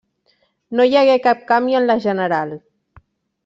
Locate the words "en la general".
1.83-2.57